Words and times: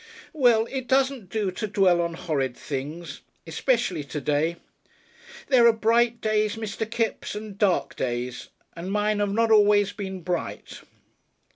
Well, 0.33 0.65
it 0.71 0.87
doesn't 0.87 1.29
do 1.29 1.51
to 1.51 1.67
dwell 1.67 2.01
on 2.01 2.15
horrid 2.15 2.57
things 2.57 3.21
especially 3.45 4.03
to 4.05 4.19
day. 4.19 4.55
There 5.49 5.67
are 5.67 5.73
bright 5.73 6.21
days, 6.21 6.55
Mr. 6.55 6.89
Kipps, 6.89 7.35
and 7.35 7.55
dark 7.55 7.97
days. 7.97 8.49
And 8.75 8.91
mine 8.91 9.19
have 9.19 9.31
not 9.31 9.51
always 9.51 9.93
been 9.93 10.21
bright." 10.21 10.81